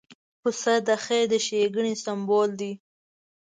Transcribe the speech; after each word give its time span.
پسه 0.41 0.73
د 0.87 0.89
خیر 1.05 1.29
ښېګڼې 1.45 1.93
سمبول 2.05 2.49
دی. 2.59 2.71